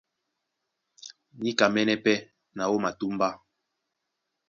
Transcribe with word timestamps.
Níkamɛ́nɛ́ 1.41 2.01
pɛ́ 2.03 2.17
na 2.55 2.63
ó 2.73 2.75
matúmbá. 2.83 3.29